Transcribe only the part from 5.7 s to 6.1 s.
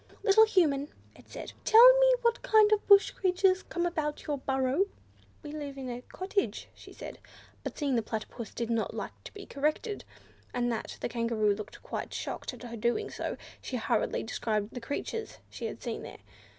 in a